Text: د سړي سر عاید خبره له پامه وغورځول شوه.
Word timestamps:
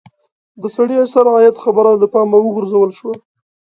د 0.61 0.63
سړي 0.75 0.95
سر 1.13 1.25
عاید 1.33 1.55
خبره 1.63 1.91
له 2.01 2.07
پامه 2.13 2.37
وغورځول 2.41 2.89
شوه. 2.99 3.13